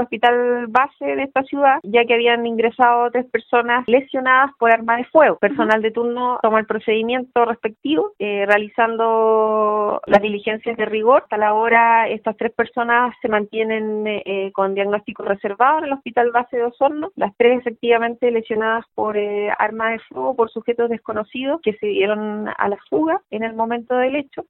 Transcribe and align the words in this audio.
hospital 0.00 0.66
base 0.68 1.04
de 1.04 1.22
esta 1.22 1.42
ciudad, 1.44 1.78
ya 1.82 2.04
que 2.04 2.14
habían 2.14 2.46
ingresado 2.46 3.10
tres 3.10 3.26
personas 3.26 3.84
lesionadas 3.86 4.50
por 4.58 4.72
arma 4.72 4.96
de 4.96 5.04
fuego. 5.04 5.36
Personal 5.38 5.82
de 5.82 5.90
turno 5.90 6.38
toma 6.42 6.60
el 6.60 6.66
procedimiento 6.66 7.44
respectivo, 7.44 8.12
eh, 8.18 8.44
realizando 8.46 10.00
las 10.06 10.22
diligencias 10.22 10.76
de 10.76 10.84
rigor. 10.84 11.22
Hasta 11.22 11.36
la 11.36 11.54
hora, 11.54 12.08
estas 12.08 12.36
tres 12.36 12.52
personas 12.52 13.14
se 13.22 13.28
mantienen 13.28 14.04
eh, 14.06 14.50
con 14.52 14.74
diagnóstico 14.74 15.22
reservado 15.24 15.78
en 15.78 15.84
el 15.84 15.92
hospital 15.92 16.30
base 16.32 16.56
de 16.56 16.64
Osorno. 16.64 17.10
Las 17.16 17.36
tres 17.36 17.60
efectivamente 17.60 18.30
lesionadas 18.30 18.84
por 18.94 19.16
eh, 19.16 19.50
arma 19.58 19.90
de 19.90 19.98
fuego 20.00 20.34
por 20.34 20.50
sujetos 20.50 20.90
desconocidos 20.90 21.60
que 21.62 21.74
se 21.74 21.86
dieron 21.86 22.48
a 22.48 22.68
la 22.68 22.78
fuga 22.88 23.20
en 23.30 23.44
el 23.44 23.54
momento 23.54 23.96
del 23.96 24.16
hecho. 24.16 24.30